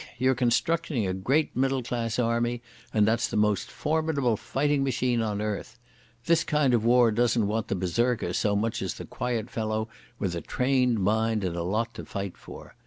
You're 0.17 0.33
constructing 0.33 1.05
a 1.05 1.13
great 1.13 1.55
middle 1.55 1.83
class 1.83 2.17
army, 2.17 2.63
and 2.91 3.07
that's 3.07 3.27
the 3.27 3.37
most 3.37 3.69
formidable 3.69 4.35
fighting 4.35 4.83
machine 4.83 5.21
on 5.21 5.41
earth. 5.43 5.77
This 6.25 6.43
kind 6.43 6.73
of 6.73 6.83
war 6.83 7.11
doesn't 7.11 7.45
want 7.45 7.67
the 7.67 7.75
Berserker 7.75 8.33
so 8.33 8.55
much 8.55 8.81
as 8.81 8.95
the 8.95 9.05
quiet 9.05 9.51
fellow 9.51 9.89
with 10.17 10.33
a 10.33 10.41
trained 10.41 10.99
mind 10.99 11.43
and 11.43 11.55
a 11.55 11.61
lot 11.61 11.93
to 11.93 12.05
fight 12.05 12.35
for. 12.35 12.73